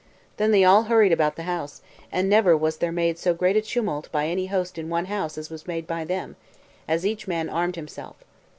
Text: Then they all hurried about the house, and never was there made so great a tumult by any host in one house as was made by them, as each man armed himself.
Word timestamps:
Then 0.37 0.49
they 0.49 0.63
all 0.63 0.85
hurried 0.85 1.11
about 1.11 1.35
the 1.35 1.43
house, 1.43 1.83
and 2.11 2.27
never 2.27 2.57
was 2.57 2.77
there 2.77 2.91
made 2.91 3.19
so 3.19 3.35
great 3.35 3.55
a 3.55 3.61
tumult 3.61 4.09
by 4.11 4.25
any 4.25 4.47
host 4.47 4.79
in 4.79 4.89
one 4.89 5.05
house 5.05 5.37
as 5.37 5.51
was 5.51 5.67
made 5.67 5.85
by 5.85 6.05
them, 6.05 6.37
as 6.87 7.05
each 7.05 7.27
man 7.27 7.49
armed 7.49 7.75
himself. 7.75 8.15